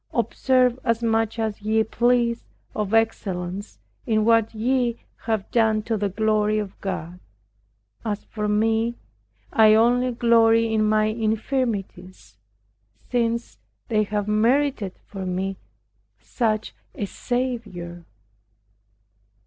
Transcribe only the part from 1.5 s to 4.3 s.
ye please of excellence in